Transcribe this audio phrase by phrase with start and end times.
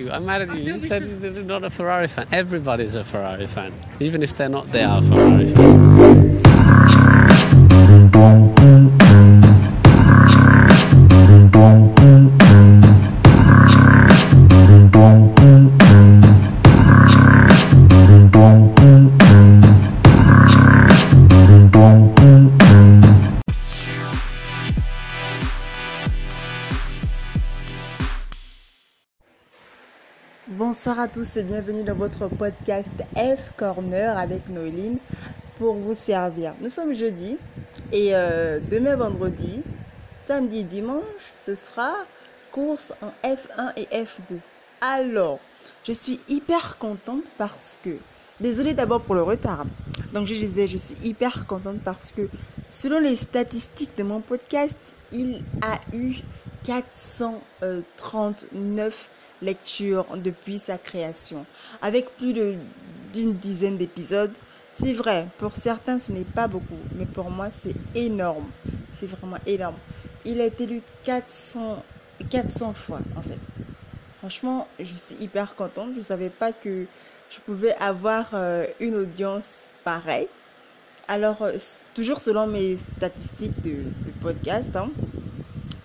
[0.00, 0.10] you.
[0.10, 0.74] I mad at you.
[0.74, 2.26] You said you're not a Ferrari fan.
[2.32, 3.72] Everybody's a Ferrari fan.
[4.00, 5.89] Even if they're not, they are Ferrari fans.
[30.80, 34.96] Bonsoir à tous et bienvenue dans votre podcast F Corner avec Noéline
[35.58, 36.54] pour vous servir.
[36.62, 37.36] Nous sommes jeudi
[37.92, 39.60] et euh, demain vendredi,
[40.16, 41.02] samedi, dimanche,
[41.34, 41.92] ce sera
[42.50, 44.38] course en F1 et F2.
[44.80, 45.38] Alors,
[45.84, 47.98] je suis hyper contente parce que,
[48.40, 49.66] désolée d'abord pour le retard,
[50.14, 52.26] donc je disais, je suis hyper contente parce que
[52.70, 56.14] selon les statistiques de mon podcast, il a eu
[56.64, 59.10] 439
[59.42, 61.46] lectures depuis sa création,
[61.82, 64.32] avec plus d'une dizaine d'épisodes.
[64.72, 68.48] C'est vrai, pour certains ce n'est pas beaucoup, mais pour moi c'est énorme.
[68.88, 69.76] C'est vraiment énorme.
[70.24, 71.82] Il a été lu 400,
[72.28, 73.40] 400 fois en fait.
[74.18, 75.92] Franchement, je suis hyper contente.
[75.94, 76.86] Je ne savais pas que
[77.30, 80.28] je pouvais avoir euh, une audience pareille.
[81.08, 81.56] Alors, euh,
[81.94, 84.90] toujours selon mes statistiques de, de podcast, hein,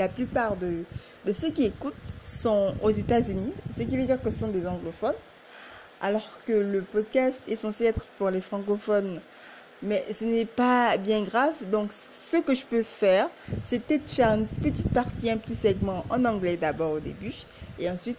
[0.00, 0.82] la plupart de,
[1.30, 5.20] ceux qui écoutent sont aux États-Unis, ce qui veut dire que ce sont des anglophones,
[6.00, 9.20] alors que le podcast est censé être pour les francophones.
[9.82, 11.54] Mais ce n'est pas bien grave.
[11.70, 13.28] Donc, ce que je peux faire,
[13.62, 17.34] c'est peut-être faire une petite partie, un petit segment en anglais d'abord au début,
[17.78, 18.18] et ensuite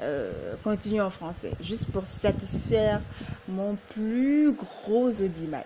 [0.00, 3.02] euh, continuer en français, juste pour satisfaire
[3.48, 5.64] mon plus gros audimat.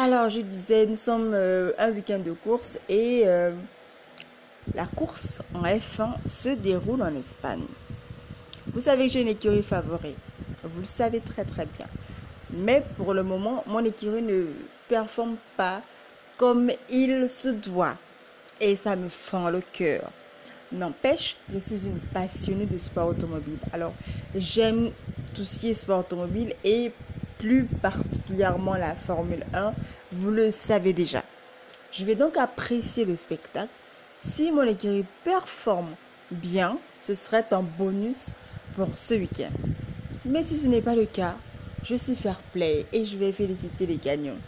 [0.00, 3.50] Alors, je disais, nous sommes euh, un week-end de course et euh,
[4.72, 7.64] la course en F1 se déroule en Espagne.
[8.72, 10.16] Vous savez que j'ai une écurie favorite.
[10.62, 11.88] Vous le savez très très bien.
[12.52, 14.46] Mais pour le moment, mon écurie ne
[14.86, 15.82] performe pas
[16.36, 17.96] comme il se doit.
[18.60, 20.12] Et ça me fend le cœur.
[20.70, 23.58] N'empêche, je suis une passionnée de sport automobile.
[23.72, 23.94] Alors,
[24.36, 24.92] j'aime
[25.34, 26.92] tout ce qui est sport automobile et
[27.38, 29.72] plus particulièrement la Formule 1.
[30.12, 31.22] Vous le savez déjà.
[31.92, 33.72] Je vais donc apprécier le spectacle.
[34.18, 35.94] Si mon écurie performe
[36.30, 38.32] bien, ce serait un bonus
[38.74, 39.52] pour ce week-end.
[40.24, 41.36] Mais si ce n'est pas le cas,
[41.82, 44.38] je suis fair play et je vais féliciter les gagnants.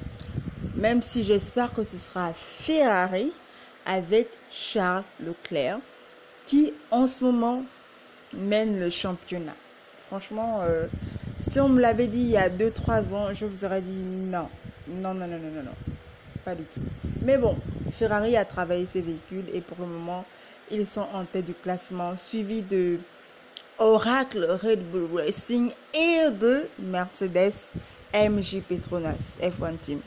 [0.74, 3.32] Même si j'espère que ce sera Ferrari
[3.86, 5.78] avec Charles Leclerc
[6.44, 7.64] qui en ce moment
[8.34, 9.54] mène le championnat.
[9.98, 10.86] Franchement, euh,
[11.40, 14.48] si on me l'avait dit il y a 2-3 ans, je vous aurais dit non.
[14.88, 15.74] Non, non, non, non, non, non.
[16.44, 16.80] Pas du tout.
[17.22, 17.54] Mais bon,
[17.92, 20.24] Ferrari a travaillé ses véhicules et pour le moment,
[20.70, 22.98] ils sont en tête du classement, suivi de
[23.78, 27.72] Oracle Red Bull Racing et de Mercedes
[28.14, 30.00] MJ Petronas F1 Team.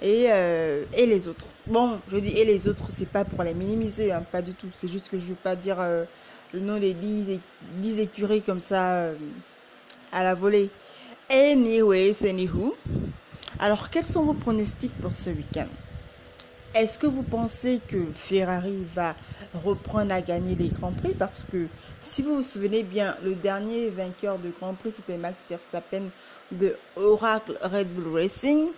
[0.00, 1.46] Et, euh, et les autres.
[1.66, 4.68] Bon, je dis et les autres, c'est pas pour les minimiser, hein, pas du tout.
[4.72, 6.04] C'est juste que je veux pas dire euh,
[6.52, 7.40] le nom des 10, é-
[7.76, 9.14] 10 écuries comme ça euh,
[10.12, 10.70] à la volée.
[11.30, 12.76] Anyways, anywho.
[13.58, 15.68] Alors, quels sont vos pronostics pour ce week-end?
[16.74, 19.14] Est-ce que vous pensez que Ferrari va
[19.64, 21.14] reprendre à gagner les Grands Prix?
[21.18, 21.66] Parce que
[22.00, 26.04] si vous vous souvenez bien, le dernier vainqueur de Grand Prix, c'était Max Verstappen
[26.50, 28.68] de Oracle Red Bull Racing.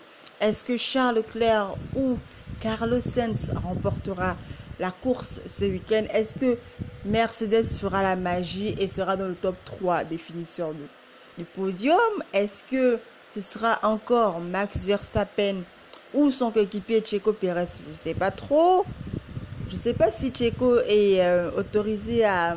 [0.41, 2.19] Est-ce que Charles Leclerc ou
[2.61, 4.37] Carlos Sainz remportera
[4.81, 6.03] la course ce week-end?
[6.13, 6.59] Est-ce que
[7.05, 10.87] Mercedes fera la magie et sera dans le top 3 des finisseurs de-
[11.39, 11.99] du podium
[12.33, 15.63] Est-ce que ce sera encore Max Verstappen
[16.15, 17.67] ou son coéquipier Checo Pérez?
[17.85, 18.85] Je ne sais pas trop.
[19.69, 22.57] Je ne sais pas si Checo est euh, autorisé à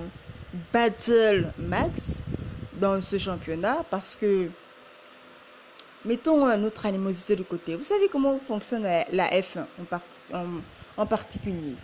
[0.73, 2.19] battle Max
[2.79, 4.49] dans ce championnat parce que
[6.05, 7.75] mettons notre animosité de côté.
[7.75, 10.01] Vous savez comment fonctionne la, la F1 en, part-
[10.33, 11.75] en- en particulier?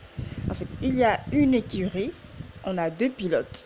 [0.50, 2.12] En fait, il y a une écurie,
[2.66, 3.66] on a deux pilotes,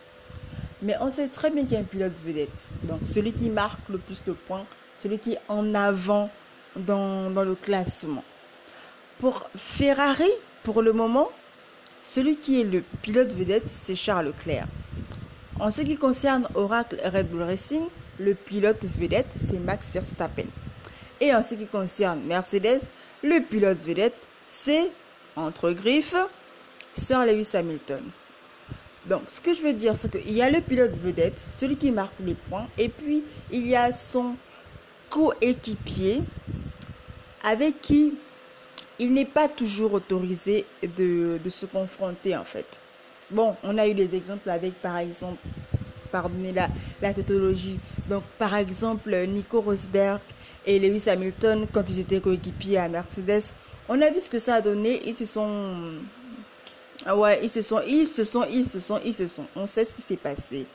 [0.82, 2.70] mais on sait très bien qu'il y a un pilote vedette.
[2.84, 4.66] Donc celui qui marque le plus de points,
[4.96, 6.30] celui qui est en avant
[6.76, 8.24] dans, le classement.
[9.18, 10.30] Pour Ferrari,
[10.62, 11.28] pour le moment,
[12.02, 14.68] celui qui est le pilote vedette, c'est Charles Leclerc.
[15.58, 17.84] En ce qui concerne Oracle Red Bull Racing,
[18.20, 20.46] le pilote vedette, c'est Max Verstappen.
[21.20, 22.82] Et en ce qui concerne Mercedes,
[23.24, 24.14] le pilote vedette,
[24.46, 24.92] c'est,
[25.34, 26.14] entre griffes,
[26.92, 28.02] Sir Lewis Hamilton.
[29.08, 31.90] Donc, ce que je veux dire, c'est qu'il y a le pilote vedette, celui qui
[31.90, 34.36] marque les points, et puis il y a son
[35.08, 36.22] coéquipier
[37.42, 38.14] avec qui
[38.98, 40.66] il n'est pas toujours autorisé
[40.96, 42.80] de, se confronter, en fait.
[43.30, 45.38] Bon, on a eu des exemples avec, par exemple,
[46.10, 46.68] pardonnez la,
[47.00, 47.78] la tautologie.
[48.08, 50.20] Donc, par exemple, Nico Rosberg
[50.66, 53.54] et Lewis Hamilton, quand ils étaient coéquipiers à Mercedes,
[53.88, 55.00] on a vu ce que ça a donné.
[55.06, 55.76] Ils se sont.
[57.10, 59.46] Ah ouais, ils se sont, ils se sont, ils se sont, ils se sont.
[59.56, 60.66] On sait ce qui s'est passé.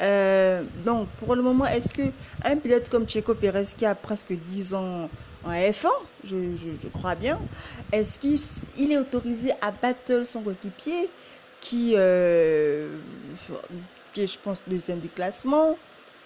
[0.00, 2.10] Euh, donc, pour le moment, est-ce que
[2.46, 5.10] un pilote comme Checo Pérez, qui a presque 10 ans
[5.44, 5.88] en F1,
[6.24, 7.38] je, crois bien,
[7.92, 8.38] est-ce qu'il
[8.78, 11.10] il est autorisé à battre son coéquipier
[11.60, 12.88] qui, euh,
[14.14, 15.76] qui est, je pense, deuxième du classement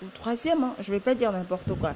[0.00, 1.92] ou troisième, hein, je vais pas dire n'importe quoi.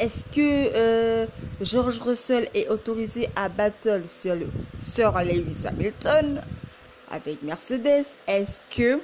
[0.00, 1.26] Est-ce que euh,
[1.60, 4.48] George Russell est autorisé à battle sur le
[4.80, 6.40] Sir Lewis Hamilton?
[7.10, 9.00] Avec Mercedes Est-ce que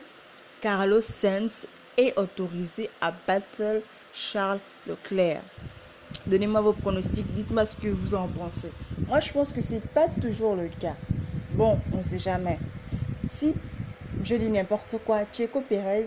[0.60, 1.66] Carlos Sainz
[1.96, 5.42] est autorisé à battle Charles Leclerc?
[6.26, 8.70] Donnez-moi vos pronostics, dites-moi ce que vous en pensez.
[9.08, 10.94] Moi, je pense que c'est pas toujours le cas.
[11.52, 12.58] Bon, on ne sait jamais.
[13.28, 13.54] Si
[14.22, 16.04] je dis n'importe quoi, Checo Pérez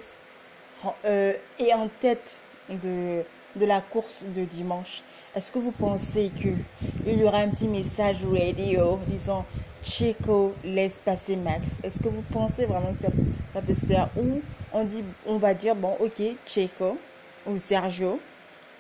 [1.06, 3.24] euh, est en tête de,
[3.58, 5.04] de la course de dimanche,
[5.36, 9.46] est-ce que vous pensez qu'il y aura un petit message radio disant
[9.84, 11.76] Checo laisse passer Max?
[11.84, 13.10] Est-ce que vous pensez vraiment que ça,
[13.54, 14.10] ça, peut se faire?
[14.18, 14.42] Ou
[14.74, 16.98] on, dit, on va dire, bon, ok, Checo
[17.46, 18.20] ou Sergio,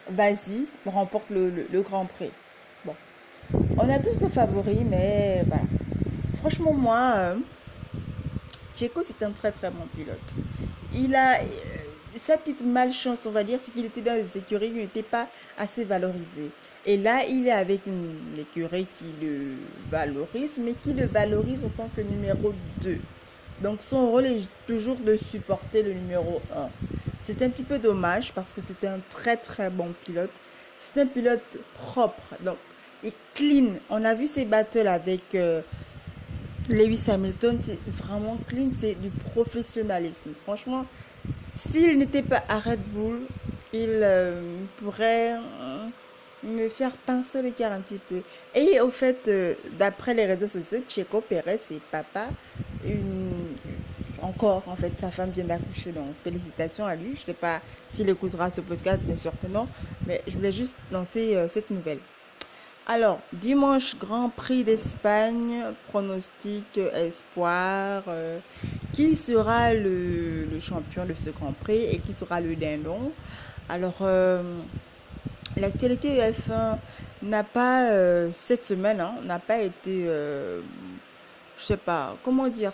[0.10, 2.32] vas-y, remporte le, Grand Prix.
[2.86, 2.96] Bon,
[3.78, 5.64] on a tous nos favoris, mais voilà.
[6.40, 7.36] Franchement, moi, euh,
[8.76, 10.36] Checo, c'est un très très bon pilote.
[10.94, 11.38] Il a.
[12.18, 15.28] Sa petite malchance, on va dire, c'est qu'il était dans des écuries qui n'étaient pas
[15.58, 16.52] assez valorisées.
[16.86, 19.56] Et là, il est avec une écurie qui le
[19.90, 22.98] valorise, mais qui le valorise en tant que numéro 2.
[23.60, 26.70] Donc son rôle est toujours de supporter le numéro 1.
[27.20, 30.32] C'est un petit peu dommage parce que c'était un très très bon pilote.
[30.78, 32.58] C'est un pilote propre, donc
[33.04, 33.76] et clean.
[33.90, 35.62] On a vu ses battles avec euh,
[36.70, 40.32] Lewis Hamilton, c'est vraiment clean, c'est du professionnalisme.
[40.44, 40.86] Franchement,
[41.54, 43.22] s'il n'était pas à Red Bull,
[43.72, 45.88] il euh, pourrait euh,
[46.44, 48.22] me faire pincer le cœur un petit peu.
[48.54, 52.28] Et au fait, euh, d'après les réseaux sociaux, Checo Pérez et papa,
[52.84, 53.56] une,
[54.22, 57.16] encore en fait, sa femme vient d'accoucher, donc félicitations à lui.
[57.16, 59.70] Je ne sais pas s'il écoutera ce podcast, bien sûr que non,
[60.06, 62.00] mais je voulais juste lancer cette nouvelle.
[62.90, 68.04] Alors, dimanche, Grand Prix d'Espagne, pronostic, espoir.
[68.08, 68.40] Euh,
[68.98, 73.12] qui sera le, champion de ce Grand Prix et qui sera le dindon
[73.70, 74.42] Alors, euh,
[75.56, 76.78] l'actualité F1
[77.22, 80.62] n'a pas, euh, cette semaine, hein, n'a pas été, euh,
[81.60, 82.72] je sais pas, comment dire,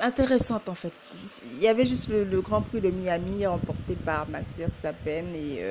[0.00, 0.92] intéressante en fait.
[1.54, 5.62] Il y avait juste le, le Grand Prix de Miami remporté par Max Verstappen et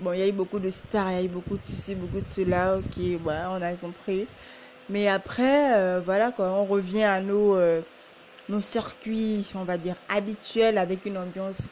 [0.00, 1.94] bon, il y a eu beaucoup de stars, il y a eu beaucoup de ceci,
[1.94, 4.26] beaucoup de cela, ok, ouais, on a compris.
[4.88, 7.82] Mais après, euh, voilà, quand on revient à nos, euh,
[8.48, 11.68] nos circuits, on va dire, habituels, avec une ambiance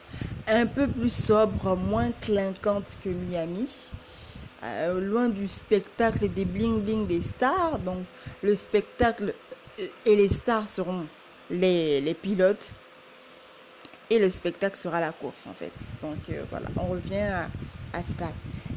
[0.47, 3.69] un peu plus sobre, moins clinquante que Miami,
[4.63, 7.79] euh, loin du spectacle des bling-bling des stars.
[7.79, 8.07] Donc,
[8.41, 9.35] le spectacle
[9.77, 11.09] et les stars seront
[11.49, 12.82] les, les pilotes.
[14.09, 15.73] Et le spectacle sera la course, en fait.
[16.01, 16.17] Donc,
[16.49, 17.47] voilà, on revient
[17.93, 18.31] à cela.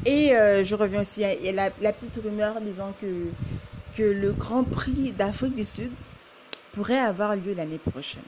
[0.05, 3.29] Et euh, je reviens aussi à, la, la, petite rumeur disant que,
[3.97, 5.91] que le Grand Prix d'Afrique du Sud
[6.73, 8.23] pourrait avoir lieu l'année prochaine.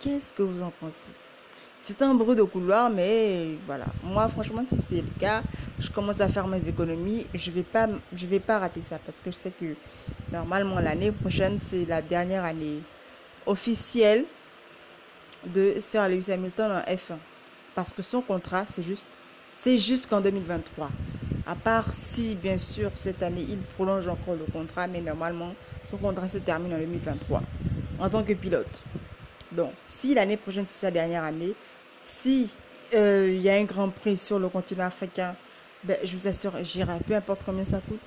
[0.00, 1.10] Qu'est-ce que vous en pensez?
[1.80, 3.86] C'est un bruit de couloir, mais voilà.
[4.02, 5.42] Moi, franchement, si c'est le cas,
[5.80, 7.26] je commence à faire mes économies.
[7.34, 9.74] Je vais pas, vais pas rater ça parce que je sais que
[10.32, 12.80] normalement l'année prochaine, c'est la dernière année
[13.46, 14.24] officielle
[15.46, 17.16] de Sir Lewis Hamilton en F1
[17.74, 19.06] parce que son contrat, c'est juste
[19.52, 20.90] c'est jusqu'en 2023.
[21.46, 25.96] À part si, bien sûr, cette année, il prolonge encore le contrat, mais normalement, son
[25.96, 27.42] contrat se termine en 2023
[28.00, 28.82] en tant que pilote.
[29.52, 31.54] Donc, si l'année prochaine, c'est sa dernière année,
[32.02, 32.52] si
[32.94, 35.34] euh, il y a un grand prix sur le continent africain,
[35.84, 36.98] ben, je vous assure, j'irai.
[37.06, 38.00] Peu importe combien ça coûte.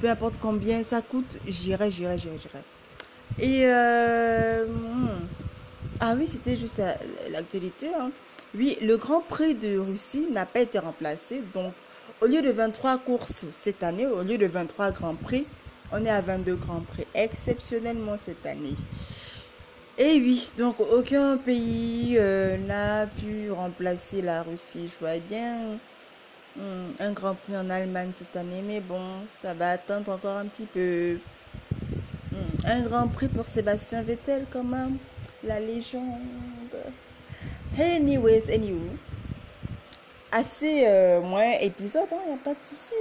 [0.00, 2.62] Peu importe combien ça coûte, j'irai, j'irai, j'irai, j'irai.
[3.38, 3.66] Et...
[3.66, 5.37] Euh, hmm.
[6.00, 6.80] Ah oui, c'était juste
[7.30, 7.88] l'actualité.
[7.94, 8.10] Hein.
[8.54, 11.42] Oui, le Grand Prix de Russie n'a pas été remplacé.
[11.52, 11.72] Donc,
[12.20, 15.44] au lieu de 23 courses cette année, au lieu de 23 Grands Prix,
[15.92, 18.76] on est à 22 Grands Prix, exceptionnellement cette année.
[19.98, 24.88] Et oui, donc aucun pays euh, n'a pu remplacer la Russie.
[24.88, 25.78] Je vois bien
[26.56, 30.46] hmm, un Grand Prix en Allemagne cette année, mais bon, ça va attendre encore un
[30.46, 31.18] petit peu.
[32.30, 34.98] Hmm, un Grand Prix pour Sébastien Vettel quand même,
[35.48, 36.76] la légende.
[37.78, 38.96] Anyways, anyway,
[40.30, 42.94] assez euh, moins épisode, il hein, n'y a pas de souci.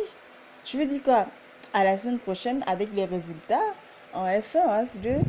[0.66, 1.25] Je veux dire quoi?
[1.74, 3.74] À la semaine prochaine avec les résultats
[4.13, 5.20] en F1, en F2.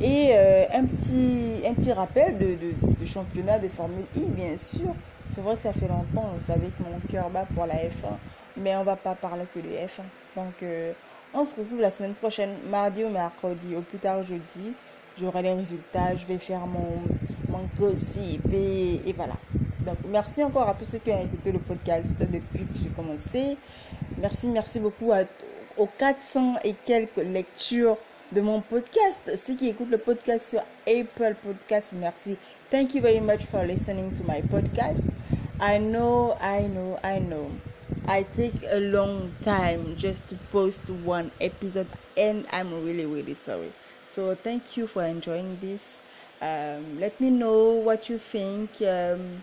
[0.00, 4.94] Et euh, un, petit, un petit rappel de, de, championnat de Formule I, bien sûr.
[5.26, 8.14] C'est vrai que ça fait longtemps, vous savez que mon cœur bat pour la F1,
[8.56, 10.02] mais on va pas parler que de F1.
[10.36, 10.92] Donc, euh,
[11.34, 14.74] on se retrouve la semaine prochaine, mardi ou mercredi, au plus tard jeudi.
[15.18, 17.02] J'aurai les résultats, je vais faire mon,
[17.48, 19.34] mon gossip et, voilà.
[19.86, 23.56] Donc, merci encore à tous ceux qui ont écouté le podcast depuis que j'ai commencé.
[24.20, 25.12] Merci, merci beaucoup
[25.76, 27.96] aux 400 et quelques lectures
[28.32, 29.20] de mon podcast.
[29.36, 32.36] Ceux qui écoutent le podcast sur Apple Podcast, merci.
[32.70, 35.04] Thank you very much for listening to my podcast.
[35.60, 37.50] I know, I know, I know.
[38.06, 43.72] I take a long time just to post one episode and I'm really, really sorry.
[44.08, 46.00] So thank you for enjoying this.
[46.40, 48.70] Um, let me know what you think.
[48.80, 49.42] Um,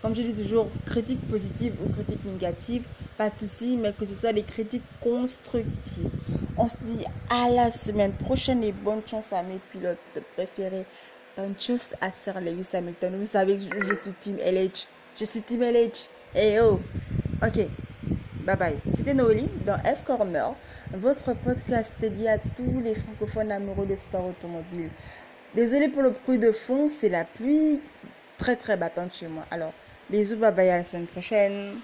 [0.00, 2.86] comme je dis toujours, critique positive ou critique négative,
[3.18, 6.08] pas de souci, mais que ce soit des critiques constructives.
[6.56, 9.98] On se dit à la semaine prochaine et bonne chance à mes pilotes
[10.36, 10.86] préférés.
[11.36, 13.16] Bonne chance à Sir Lewis Hamilton.
[13.18, 14.86] Vous savez que je, suis Team LH.
[15.18, 16.08] Je suis Team LH.
[16.36, 16.78] Et oh!
[17.42, 17.66] Ok.
[18.46, 18.76] Bye bye.
[18.90, 20.54] C'était Noélie dans F Corner,
[20.92, 24.90] votre podcast dédié à tous les francophones amoureux des sports automobiles.
[25.56, 27.80] Désolé pour le bruit de fond, c'est la pluie
[28.38, 29.44] très très battante chez moi.
[29.50, 29.72] Alors,
[30.10, 31.80] bisous, bye bye à la semaine prochaine.